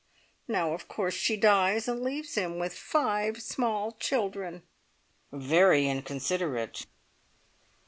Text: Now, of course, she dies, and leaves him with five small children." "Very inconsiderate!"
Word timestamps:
Now, 0.47 0.73
of 0.73 0.87
course, 0.87 1.13
she 1.13 1.37
dies, 1.37 1.87
and 1.87 2.01
leaves 2.01 2.33
him 2.33 2.57
with 2.57 2.73
five 2.75 3.39
small 3.39 3.91
children." 3.99 4.63
"Very 5.31 5.87
inconsiderate!" 5.87 6.87